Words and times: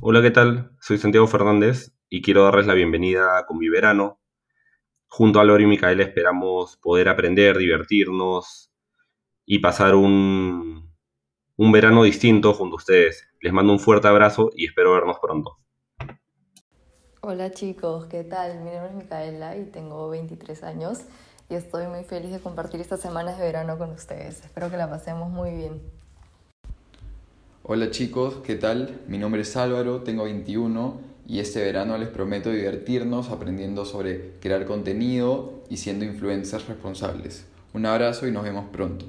Hola, 0.00 0.22
¿qué 0.22 0.30
tal? 0.30 0.70
Soy 0.80 0.96
Santiago 0.96 1.26
Fernández 1.26 1.92
y 2.08 2.22
quiero 2.22 2.44
darles 2.44 2.68
la 2.68 2.74
bienvenida 2.74 3.44
con 3.48 3.58
mi 3.58 3.68
verano. 3.68 4.20
Junto 5.08 5.40
a 5.40 5.44
Lori 5.44 5.64
y 5.64 5.66
Micaela 5.66 6.04
esperamos 6.04 6.76
poder 6.76 7.08
aprender, 7.08 7.58
divertirnos 7.58 8.70
y 9.44 9.58
pasar 9.58 9.96
un, 9.96 10.94
un 11.56 11.72
verano 11.72 12.04
distinto 12.04 12.54
junto 12.54 12.74
a 12.74 12.76
ustedes. 12.76 13.26
Les 13.40 13.52
mando 13.52 13.72
un 13.72 13.80
fuerte 13.80 14.06
abrazo 14.06 14.50
y 14.54 14.66
espero 14.66 14.92
vernos 14.92 15.18
pronto. 15.20 15.58
Hola 17.20 17.50
chicos, 17.50 18.06
¿qué 18.06 18.22
tal? 18.22 18.60
Mi 18.60 18.70
nombre 18.70 18.90
es 18.90 18.94
Micaela 18.94 19.56
y 19.56 19.64
tengo 19.64 20.08
23 20.10 20.62
años 20.62 21.00
y 21.48 21.56
estoy 21.56 21.88
muy 21.88 22.04
feliz 22.04 22.30
de 22.30 22.38
compartir 22.38 22.80
estas 22.80 23.00
semanas 23.00 23.36
de 23.36 23.46
verano 23.46 23.76
con 23.76 23.90
ustedes. 23.90 24.44
Espero 24.44 24.70
que 24.70 24.76
la 24.76 24.88
pasemos 24.88 25.28
muy 25.28 25.50
bien. 25.56 25.97
Hola 27.70 27.90
chicos, 27.90 28.36
¿qué 28.46 28.54
tal? 28.54 28.98
Mi 29.08 29.18
nombre 29.18 29.42
es 29.42 29.54
Álvaro, 29.54 30.00
tengo 30.00 30.24
21 30.24 31.02
y 31.26 31.40
este 31.40 31.62
verano 31.62 31.98
les 31.98 32.08
prometo 32.08 32.50
divertirnos 32.50 33.28
aprendiendo 33.28 33.84
sobre 33.84 34.36
crear 34.40 34.64
contenido 34.64 35.52
y 35.68 35.76
siendo 35.76 36.06
influencers 36.06 36.66
responsables. 36.66 37.44
Un 37.74 37.84
abrazo 37.84 38.26
y 38.26 38.32
nos 38.32 38.44
vemos 38.44 38.70
pronto. 38.72 39.04